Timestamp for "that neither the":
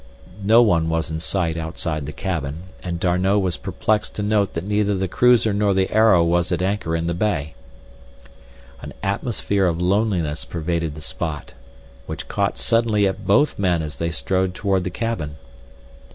4.53-5.07